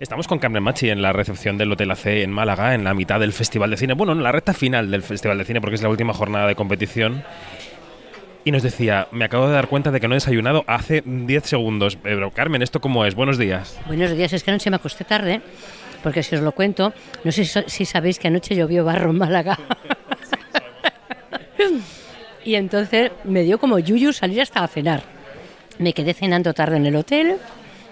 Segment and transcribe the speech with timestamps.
[0.00, 3.18] Estamos con Carmen Machi en la recepción del Hotel AC en Málaga, en la mitad
[3.18, 5.82] del Festival de Cine, bueno, en la recta final del Festival de Cine, porque es
[5.82, 7.24] la última jornada de competición.
[8.44, 11.44] Y nos decía, me acabo de dar cuenta de que no he desayunado hace 10
[11.44, 11.96] segundos.
[11.96, 13.16] Pero Carmen, ¿esto cómo es?
[13.16, 13.76] Buenos días.
[13.88, 15.40] Buenos días, es que anoche me acosté tarde,
[16.04, 16.92] porque si os lo cuento,
[17.24, 19.58] no sé si, sabéis que anoche llovió barro en Málaga.
[22.44, 25.02] y entonces me dio como yuyu salir hasta a cenar.
[25.80, 27.36] Me quedé cenando tarde en el hotel,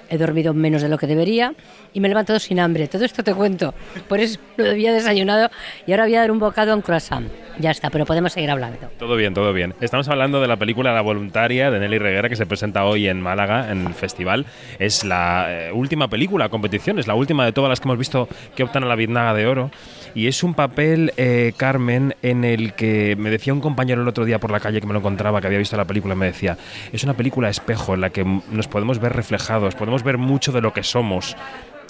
[0.09, 1.55] he dormido menos de lo que debería
[1.93, 2.89] y me he levantado sin hambre.
[2.89, 3.75] Todo esto te cuento.
[4.09, 5.51] Por eso no había desayunado
[5.87, 7.29] y ahora voy a dar un bocado a un croissant.
[7.59, 8.91] Ya está, pero podemos seguir hablando.
[8.99, 9.75] Todo bien, todo bien.
[9.81, 13.21] Estamos hablando de la película La Voluntaria de Nelly Reguera que se presenta hoy en
[13.21, 14.45] Málaga, en el festival.
[14.79, 18.29] Es la eh, última película, competición, es la última de todas las que hemos visto
[18.55, 19.71] que optan a la Biznaga de Oro.
[20.15, 24.25] Y es un papel, eh, Carmen, en el que me decía un compañero el otro
[24.25, 26.27] día por la calle que me lo encontraba, que había visto la película, y me
[26.27, 26.57] decía,
[26.93, 30.61] es una película espejo en la que nos podemos ver reflejados, podemos ver mucho de
[30.61, 31.37] lo que somos.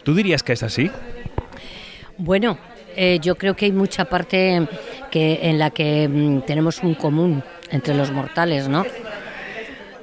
[0.02, 0.90] ¿Tú dirías que es así?
[2.18, 2.58] Bueno,
[2.96, 4.66] eh, yo creo que hay mucha parte
[5.10, 8.84] que, en la que mm, tenemos un común entre los mortales, ¿no?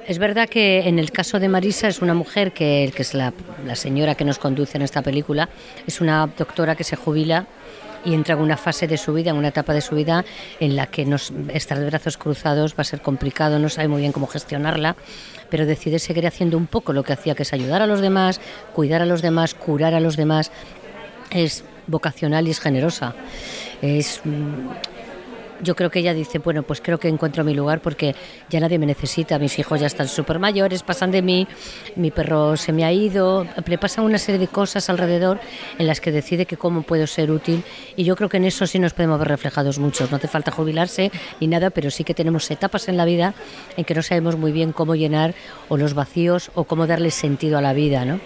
[0.06, 3.32] Es verdad que en el caso de Marisa es una mujer que, es la
[3.74, 5.48] señora que nos conduce en esta película,
[5.86, 7.46] es una doctora que se jubila
[8.04, 10.24] y entra en una fase de su vida, en una etapa de su vida
[10.60, 14.00] en la que nos, estar de brazos cruzados va a ser complicado, no sabe muy
[14.00, 14.96] bien cómo gestionarla,
[15.50, 18.40] pero decide seguir haciendo un poco lo que hacía, que es ayudar a los demás,
[18.74, 20.50] cuidar a los demás, curar a los demás.
[21.30, 23.14] Es vocacional y es generosa.
[23.82, 24.93] Es mm,
[25.64, 28.14] yo creo que ella dice, bueno, pues creo que encuentro mi lugar porque
[28.50, 31.48] ya nadie me necesita, mis hijos ya están súper mayores, pasan de mí,
[31.96, 35.40] mi perro se me ha ido, le pasan una serie de cosas alrededor
[35.78, 37.64] en las que decide que cómo puedo ser útil
[37.96, 40.50] y yo creo que en eso sí nos podemos ver reflejados muchos, no hace falta
[40.50, 43.34] jubilarse ni nada, pero sí que tenemos etapas en la vida
[43.76, 45.34] en que no sabemos muy bien cómo llenar
[45.68, 48.20] o los vacíos o cómo darle sentido a la vida, ¿no?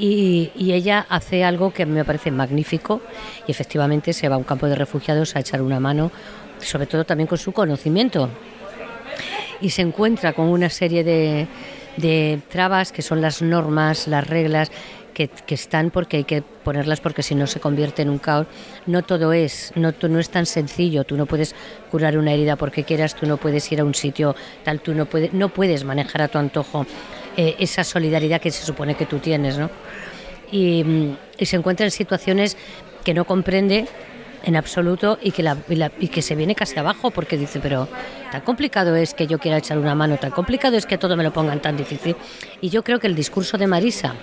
[0.00, 3.02] Y, ella hace algo que me parece magnífico
[3.46, 6.10] y efectivamente se va a un campo de refugiados a echar una mano
[6.58, 8.28] sobre todo también con su conocimiento.
[9.60, 11.46] Y se encuentra con una serie de,
[11.96, 14.70] de trabas que son las normas, las reglas,
[15.12, 18.46] que, que, están porque hay que ponerlas porque si no se convierte en un caos.
[18.86, 21.04] No todo es, no, no es tan sencillo.
[21.04, 21.54] Tú no puedes
[21.90, 25.06] curar una herida porque quieras, tú no puedes ir a un sitio tal, tú no
[25.06, 26.86] puedes, no puedes manejar a tu antojo
[27.36, 29.70] eh, esa solidaridad que se supone que tú tienes, ¿no?
[30.52, 32.56] Y, y se encuentra en situaciones
[33.04, 33.86] que no comprende
[34.42, 37.60] en absoluto y que, la, y, la, y, que se viene casi abajo porque dice,
[37.60, 37.88] pero
[38.32, 41.24] tan complicado es que yo quiera echar una mano, tan complicado es que todo me
[41.24, 42.16] lo pongan tan difícil.
[42.60, 44.14] Y yo creo que el discurso de Marisa,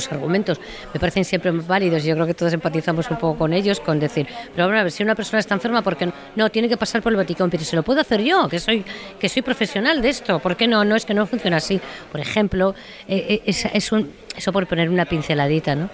[0.00, 0.60] sus argumentos
[0.92, 3.98] me parecen siempre válidos y yo creo que todos empatizamos un poco con ellos, con
[3.98, 6.12] decir, pero bueno, a ver, si una persona está enferma, ¿por qué no?
[6.36, 8.84] No, tiene que pasar por el Vaticano, pero se lo puedo hacer yo, que soy,
[9.18, 10.84] que soy profesional de esto, ¿por qué no?
[10.84, 11.80] No es que no funciona así.
[12.10, 12.74] Por ejemplo,
[13.08, 15.90] eh, es, es un, eso por poner una pinceladita, ¿no?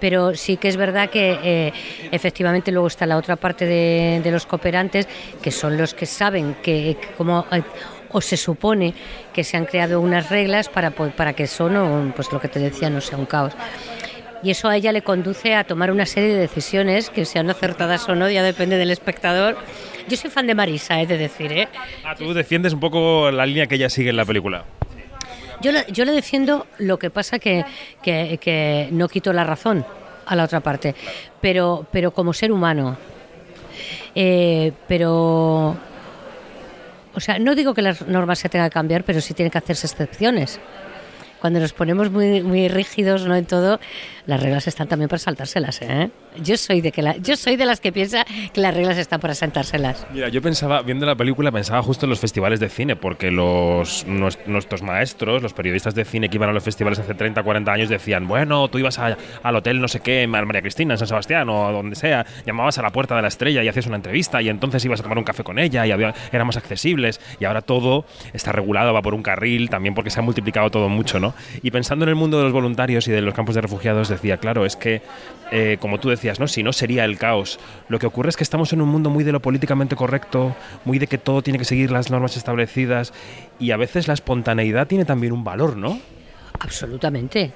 [0.00, 1.72] pero sí que es verdad que eh,
[2.10, 5.06] efectivamente luego está la otra parte de, los cooperantes,
[5.42, 7.44] que son los que saben que, que como
[8.12, 8.94] o se supone
[9.32, 12.58] que se han creado unas reglas para, para que eso no, pues lo que te
[12.58, 13.52] decía, no sea un caos.
[14.42, 18.08] Y eso a ella le conduce a tomar una serie de decisiones que sean acertadas
[18.08, 19.56] o no, ya depende del espectador.
[20.08, 21.52] Yo soy fan de Marisa, he de decir.
[21.52, 21.68] ¿eh?
[22.04, 24.64] Ah, tú defiendes un poco la línea que ella sigue en la película.
[25.60, 27.66] Yo, yo le defiendo, lo que pasa que,
[28.02, 29.84] que, que no quito la razón
[30.24, 30.94] a la otra parte,
[31.42, 32.96] pero, pero como ser humano.
[34.14, 35.76] Eh, pero,
[37.14, 39.58] o sea, no digo que las normas se tengan que cambiar, pero sí tienen que
[39.58, 40.60] hacerse excepciones
[41.40, 43.34] cuando nos ponemos muy, muy rígidos ¿no?
[43.34, 43.80] en todo,
[44.26, 45.82] las reglas están también para saltárselas.
[45.82, 46.10] ¿eh?
[46.42, 49.20] Yo, soy de que la, yo soy de las que piensa que las reglas están
[49.20, 50.06] para saltárselas.
[50.12, 54.06] Mira, yo pensaba, viendo la película, pensaba justo en los festivales de cine, porque los,
[54.06, 57.88] nuestros maestros, los periodistas de cine que iban a los festivales hace 30, 40 años,
[57.88, 59.16] decían, bueno, tú ibas al
[59.56, 62.82] hotel no sé qué, en María Cristina, en San Sebastián o donde sea, llamabas a
[62.82, 65.24] la puerta de la estrella y hacías una entrevista y entonces ibas a tomar un
[65.24, 69.22] café con ella y había, éramos accesibles y ahora todo está regulado, va por un
[69.22, 71.29] carril, también porque se ha multiplicado todo mucho, ¿no?
[71.62, 74.38] Y pensando en el mundo de los voluntarios y de los campos de refugiados, decía,
[74.38, 75.02] claro, es que,
[75.50, 76.48] eh, como tú decías, ¿no?
[76.48, 77.58] si no sería el caos.
[77.88, 80.54] Lo que ocurre es que estamos en un mundo muy de lo políticamente correcto,
[80.84, 83.12] muy de que todo tiene que seguir las normas establecidas
[83.58, 85.98] y a veces la espontaneidad tiene también un valor, ¿no?
[86.58, 87.52] Absolutamente.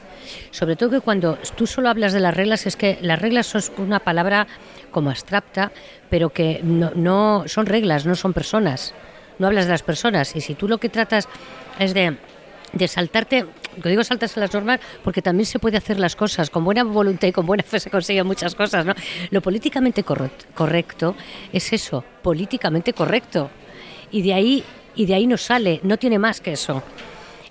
[0.50, 3.62] Sobre todo que cuando tú solo hablas de las reglas, es que las reglas son
[3.79, 4.47] una palabra
[4.91, 5.73] como abstracta,
[6.09, 8.94] pero que no, no son reglas, no son personas.
[9.38, 10.35] No hablas de las personas.
[10.37, 11.29] Y si tú lo que tratas
[11.79, 12.17] es de
[12.75, 13.47] de saltarte,
[13.82, 17.29] lo digo saltarse las normas, porque también se puede hacer las cosas con buena voluntad
[17.29, 18.94] y con buena fe se consiguen muchas cosas, ¿no?
[19.31, 21.15] Lo políticamente correcto
[21.53, 23.50] es eso, políticamente correcto.
[24.11, 24.65] Y de ahí
[24.97, 26.82] y de ahí no sale, no tiene más que eso.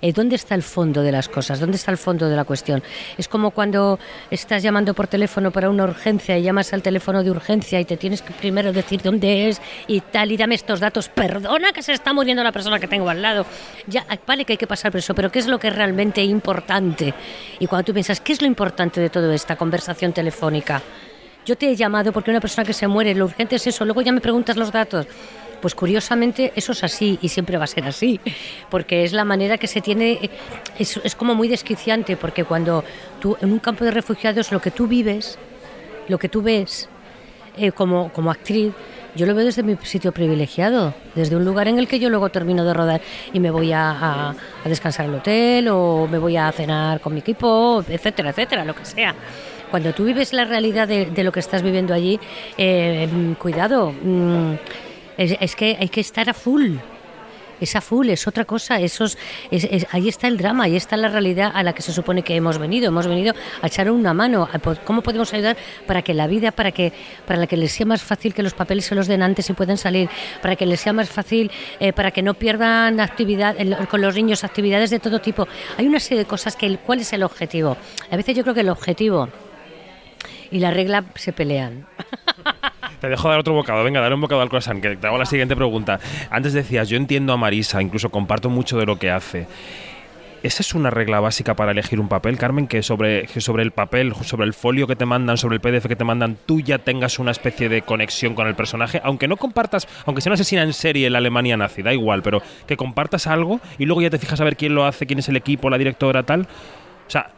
[0.04, 1.60] Eh, ¿dónde está el fondo de las cosas?
[1.60, 2.82] ¿Dónde está el fondo de la cuestión?
[3.16, 3.98] Es como cuando
[4.30, 7.96] estás llamando por teléfono para una urgencia y llamas al teléfono de urgencia y te
[7.96, 11.08] tienes que primero decir dónde es y tal, y dame estos datos.
[11.08, 13.46] Perdona que se está muriendo la persona que tengo al lado.
[13.86, 16.22] Ya, vale que hay que pasar por eso, pero ¿qué es lo que es realmente
[16.22, 17.14] importante?
[17.58, 20.82] Y cuando tú piensas, ¿qué es lo importante de toda esta conversación telefónica?
[21.46, 24.02] Yo te he llamado porque una persona que se muere, lo urgente es eso, luego
[24.02, 25.06] ya me preguntas los datos.
[25.64, 28.20] Pues curiosamente eso es así y siempre va a ser así,
[28.68, 30.28] porque es la manera que se tiene,
[30.78, 32.84] es, como muy desquiciante, porque cuando
[33.18, 35.38] tú en un campo de refugiados lo que tú vives,
[36.06, 36.90] lo que tú ves
[37.56, 38.74] eh, como, como actriz,
[39.14, 42.28] yo lo veo desde mi sitio privilegiado, desde un lugar en el que yo luego
[42.28, 43.00] termino de rodar
[43.32, 47.14] y me voy a, a, a descansar al hotel o me voy a cenar con
[47.14, 49.14] mi equipo, etcétera, etcétera, lo que sea.
[49.70, 52.20] Cuando tú vives la realidad de, lo que estás viviendo allí,
[52.58, 53.08] eh,
[53.38, 54.54] cuidado, mm,
[55.16, 56.76] es, que hay que estar a full.
[57.60, 58.80] Es a full, es otra cosa.
[58.80, 59.16] Esos,
[59.50, 62.34] es, ahí está el drama, ahí está la realidad a la que se supone que
[62.34, 62.88] hemos venido.
[62.88, 63.32] Hemos venido
[63.62, 64.48] a echar una mano.
[64.84, 65.56] ¿Cómo podemos ayudar
[65.86, 66.92] para que la vida, para que
[67.26, 69.78] para que les sea más fácil que los papeles se los den antes y puedan
[69.78, 70.08] salir,
[70.42, 73.56] para que les sea más fácil, eh, para que no pierdan actividad
[73.88, 75.46] con los niños actividades de todo tipo?
[75.78, 77.76] Hay una serie de cosas que, ¿cuál es el objetivo?
[78.10, 79.28] A veces yo creo que el objetivo
[80.50, 81.86] y la regla se pelean.
[83.04, 83.84] Te dejo dar otro bocado.
[83.84, 86.00] Venga, dale un bocado al croissant, que te hago la siguiente pregunta.
[86.30, 89.46] Antes decías, yo entiendo a Marisa, incluso comparto mucho de lo que hace.
[90.42, 92.66] ¿Esa es una regla básica para elegir un papel, Carmen?
[92.66, 93.26] Que sobre,
[93.60, 96.60] el papel, sobre el folio que te mandan, sobre el PDF que te mandan, tú
[96.60, 100.36] ya tengas una especie de conexión con el personaje, aunque no compartas, aunque sea una
[100.36, 104.00] asesina en serie en la Alemania nazi, da igual, pero que compartas algo y luego
[104.00, 106.48] ya te fijas a ver quién lo hace, quién es el equipo, la directora, tal.
[107.06, 107.32] O sea,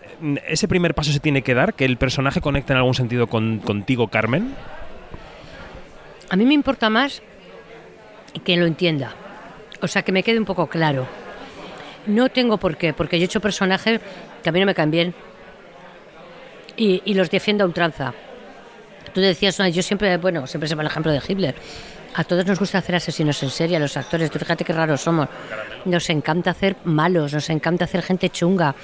[0.47, 3.59] ese primer paso se tiene que dar, que el personaje conecte en algún sentido con,
[3.59, 4.55] contigo, Carmen.
[6.28, 7.23] A mí me importa más
[8.44, 9.14] que lo entienda.
[9.81, 11.06] O sea, que me quede un poco claro.
[12.06, 14.00] No tengo por qué, porque yo he hecho personajes
[14.43, 15.14] que a mí no me caen bien
[16.76, 18.14] y, los defiendo a ultranza.
[19.12, 21.55] Tú decías, yo siempre, bueno, siempre se va el ejemplo de Hitler.
[22.14, 24.31] A todos nos gusta hacer asesinos en serie, a los actores.
[24.31, 25.28] Tú fíjate qué raros somos.
[25.84, 28.75] Nos encanta hacer malos, nos encanta hacer gente chunga.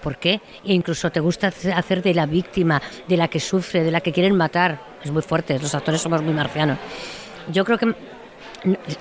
[0.00, 0.40] ¿Por qué?
[0.64, 4.12] E incluso te gusta hacer de la víctima, de la que sufre, de la que
[4.12, 4.95] quieren matar.
[5.10, 6.78] Muy fuerte, los actores somos muy marcianos.
[7.52, 7.94] Yo creo que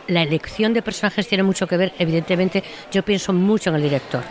[0.08, 4.22] la elección de personajes tiene mucho que ver, evidentemente, yo pienso mucho en el director.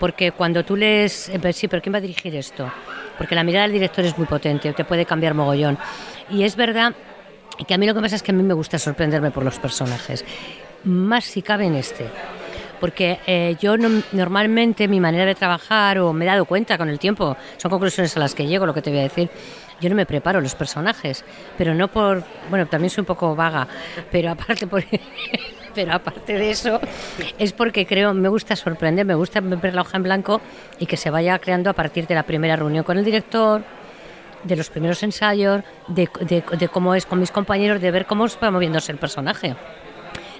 [0.00, 2.70] Porque cuando tú lees, sí, pero ¿quién va a dirigir esto?
[3.16, 5.78] Porque la mirada del director es muy potente, te puede cambiar mogollón.
[6.28, 6.94] Y es verdad
[7.66, 9.58] que a mí lo que pasa es que a mí me gusta sorprenderme por los
[9.58, 10.24] personajes,
[10.84, 12.06] más si cabe en este.
[12.80, 16.88] Porque eh, yo no, normalmente mi manera de trabajar, o me he dado cuenta con
[16.88, 19.30] el tiempo, son conclusiones a las que llego, lo que te voy a decir,
[19.82, 21.24] yo no me preparo los personajes,
[21.58, 23.66] pero no por, bueno, también soy un poco vaga,
[24.10, 24.84] pero aparte por,
[25.74, 26.80] pero aparte de eso
[27.38, 30.40] es porque creo, me gusta sorprender, me gusta ver la hoja en blanco
[30.78, 33.62] y que se vaya creando a partir de la primera reunión con el director,
[34.44, 38.26] de los primeros ensayos, de, de, de, cómo es con mis compañeros, de ver cómo
[38.42, 39.54] va moviéndose el personaje.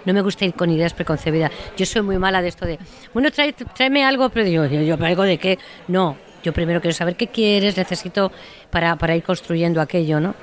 [0.05, 1.53] No me gusta ir con ideas preconcebidas.
[1.77, 2.79] Yo soy muy mala de esto de,
[3.13, 5.59] bueno, trae, tráeme algo, pero digo, yo, yo, ¿algo de qué?
[5.87, 8.33] No, yo primero quiero saber qué quieres, necesito
[8.71, 10.35] para, para, ir construyendo aquello, ¿no?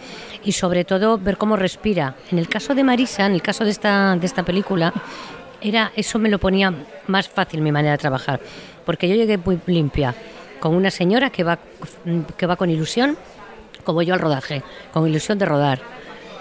[0.44, 2.16] Y sobre todo ver cómo respira.
[2.32, 4.94] En el caso de Marisa, en el caso de esta, de esta película,
[5.62, 6.74] era, eso me lo ponía
[7.08, 8.40] más fácil mi manera de trabajar,
[8.86, 10.16] porque yo llegué muy limpia,
[10.60, 11.60] con una señora que va,
[12.38, 13.18] que va con ilusión,
[13.84, 14.64] como yo al rodaje,
[14.94, 15.82] con ilusión de rodar,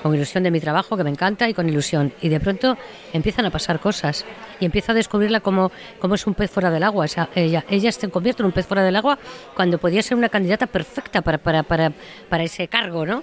[0.02, 2.12] con ilusión de mi trabajo que me encanta y con ilusión.
[2.20, 2.76] Y de pronto
[3.12, 4.24] empiezan a pasar cosas
[4.60, 5.70] y empiezo a descubrirla como,
[6.14, 7.04] es un pez fuera del agua.
[7.06, 9.18] Esa, ella, ella se convierte en un pez fuera del agua
[9.54, 11.92] cuando podía ser una candidata perfecta para, para, para,
[12.28, 13.22] para ese cargo, ¿no?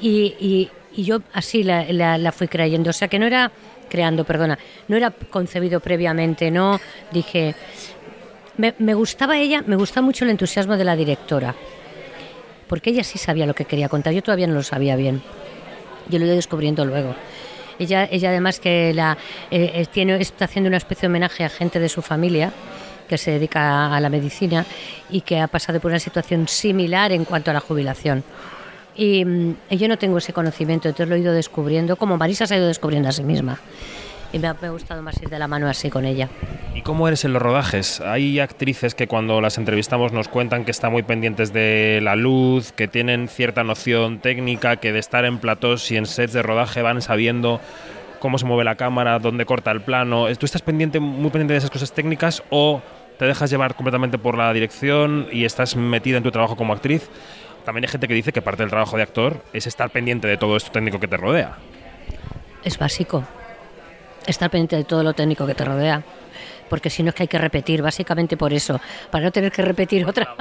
[0.00, 2.90] Y, y, y yo así la, la, la fui creyendo.
[2.90, 3.50] O sea que no era
[3.88, 6.80] creando, perdona, no era concebido previamente, no
[7.12, 7.54] dije.
[8.58, 11.54] Me, me gustaba ella, me gusta mucho el entusiasmo de la directora
[12.68, 15.22] porque ella sí sabía lo que quería contar, yo todavía no lo sabía bien.
[16.08, 17.14] Yo lo he ido descubriendo luego.
[17.78, 19.18] Ella, ella además que la,
[19.50, 22.52] eh, tiene, está haciendo una especie de homenaje a gente de su familia
[23.08, 24.64] que se dedica a la medicina
[25.10, 28.24] y que ha pasado por una situación similar en cuanto a la jubilación.
[28.96, 29.24] Y,
[29.68, 32.56] y yo no tengo ese conocimiento, entonces lo he ido descubriendo, como Marisa se ha
[32.56, 33.60] ido descubriendo a sí misma
[34.36, 36.28] y me ha, me ha, gustado más ir de la mano así con ella.
[36.74, 38.00] ¿Y cómo eres en los rodajes?
[38.02, 42.72] Hay actrices que cuando las entrevistamos nos cuentan que están muy pendientes de la luz,
[42.72, 46.82] que tienen cierta noción técnica, que de estar en platós y en sets de rodaje
[46.82, 47.60] van sabiendo
[48.20, 50.26] cómo se mueve la cámara, dónde corta el plano.
[50.36, 52.82] ¿Tú estás pendiente, muy pendiente de esas cosas técnicas o
[53.18, 57.08] te dejas llevar completamente por la dirección y estás metida en tu trabajo como actriz?
[57.64, 60.36] También hay gente que dice que parte del trabajo de actor es estar pendiente de
[60.36, 61.56] todo esto técnico que te rodea.
[62.62, 63.24] Es básico
[64.26, 66.02] estar pendiente de todo lo técnico que te rodea.
[66.68, 68.80] porque si no es que hay que repetir, básicamente por eso,
[69.10, 70.34] para no tener que repetir otra.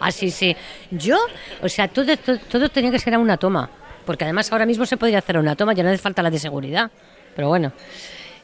[0.00, 0.56] Así, sí.
[0.90, 1.16] Yo,
[1.62, 2.12] o sea, todo,
[2.50, 3.70] todo, tenía que ser a una toma,
[4.04, 6.38] porque además ahora mismo se podría hacer una toma, ya no hace falta la de
[6.40, 6.90] seguridad,
[7.36, 7.72] pero bueno,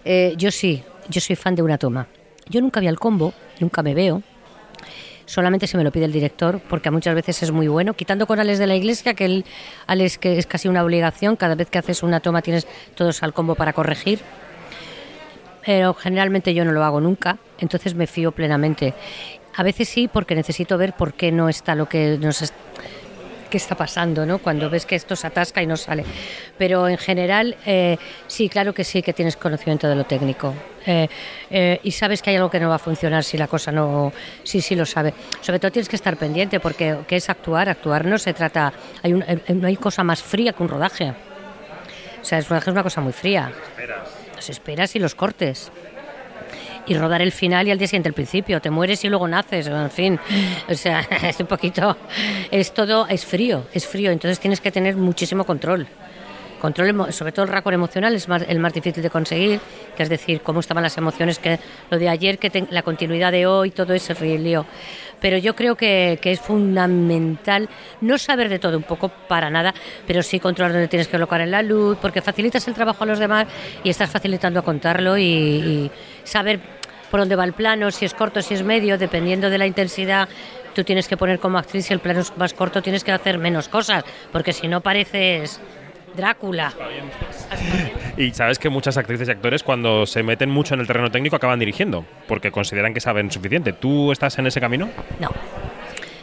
[0.05, 2.07] eh, yo sí, yo soy fan de una toma.
[2.49, 4.23] Yo nunca vi al combo, nunca me veo,
[5.31, 8.41] solamente se me lo pide el director, porque muchas veces es muy bueno, quitando con
[8.41, 9.45] Alex de la Iglesia, que el
[9.87, 13.33] Alex que es casi una obligación, cada vez que haces una toma tienes todos al
[13.33, 14.19] combo para corregir,
[15.65, 18.93] pero generalmente yo no lo hago nunca, entonces me fío plenamente.
[19.55, 22.53] A veces sí, porque necesito ver por qué no está lo que nos
[23.50, 24.38] qué está pasando, ¿no?
[24.38, 26.04] Cuando ves que esto se atasca y no sale.
[26.57, 30.54] Pero en general, eh, sí, claro que sí que tienes conocimiento de lo técnico.
[30.87, 31.09] Eh,
[31.50, 34.12] eh, y sabes que hay algo que no va a funcionar si la cosa no...
[34.45, 35.12] Sí, sí lo sabe.
[35.42, 37.69] Sobre todo tienes que estar pendiente porque ¿qué es actuar?
[37.69, 38.73] Actuar no se trata...
[39.02, 41.12] Hay no hay cosa más fría que un rodaje.
[42.23, 43.52] O sea, el rodaje es una cosa muy fría.
[44.37, 45.71] Los esperas y los cortes
[46.91, 48.61] y rodar el final y al día siguiente el principio.
[48.61, 50.19] Te mueres y luego naces, en fin.
[50.69, 51.97] O sea, es un poquito.
[52.51, 53.07] Es todo.
[53.07, 54.11] Es frío, es frío.
[54.11, 55.87] Entonces tienes que tener muchísimo control.
[56.61, 59.61] Control, sobre todo el racor emocional, es más, el más difícil de conseguir,
[59.97, 61.59] que es decir, cómo estaban las emociones, que
[61.91, 64.67] lo de ayer, que la continuidad de hoy, todo ese lío.
[65.21, 67.69] Pero yo creo que, que, es fundamental
[68.01, 69.73] no saber de todo un poco para nada,
[70.07, 73.07] pero sí controlar dónde tienes que colocar en la luz, porque facilitas el trabajo a
[73.07, 73.47] los demás
[73.83, 75.91] y estás facilitando a contarlo y, y
[76.25, 76.80] saber
[77.11, 80.29] por dónde va el plano, si es corto, si es medio, dependiendo de la intensidad.
[80.75, 83.38] Tú tienes que poner como actriz, si el plano es más corto, tienes que hacer
[83.38, 85.61] menos cosas, porque si no pareces
[86.17, 86.73] Drácula.
[88.17, 91.37] Y sabes que muchas actrices y actores cuando se meten mucho en el terreno técnico
[91.37, 93.73] acaban dirigiendo, porque consideran que saben suficiente.
[93.73, 94.88] ¿Tú estás en ese camino?
[95.19, 95.31] No,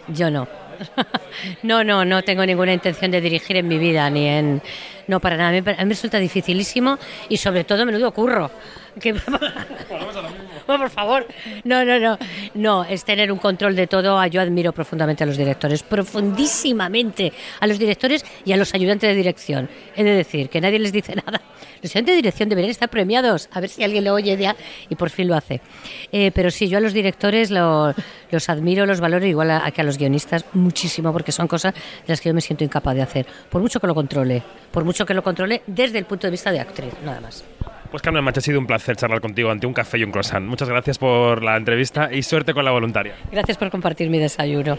[0.10, 0.67] yo no.
[1.64, 4.62] no, no, no tengo ninguna intención de dirigir en mi vida, ni en...
[5.08, 5.50] No, para nada.
[5.50, 6.98] A mí, me resulta dificilísimo
[7.30, 8.52] y sobre todo menudo curro.
[8.98, 9.14] Que...
[10.66, 11.28] por favor.
[11.64, 12.18] No, no, no.
[12.56, 14.26] No, es tener un control de todo.
[14.26, 19.16] Yo admiro profundamente a los directores, profundísimamente a los directores y a los ayudantes de
[19.16, 19.70] dirección.
[19.96, 21.40] He de decir que nadie les dice nada.
[21.82, 23.50] Los ayudantes de dirección deberían estar premiados.
[23.52, 24.56] A ver si alguien lo oye ya
[24.90, 25.62] y por fin lo hace.
[26.12, 27.96] Eh, pero sí, yo a los directores los,
[28.48, 32.22] admiro, los valoro igual a, que a los guionistas muchísimo porque son cosas de las
[32.22, 33.26] que yo me siento incapaz de hacer.
[33.50, 34.44] Por mucho que lo controle.
[34.72, 37.44] Por mucho que lo controle desde el punto de vista de actriz, nada más.
[37.90, 40.46] Pues Carmen Mancha, ha sido un placer charlar contigo ante un café y un croissant.
[40.46, 43.16] Muchas gracias por la entrevista y suerte con la voluntaria.
[43.32, 44.78] Gracias por compartir mi desayuno.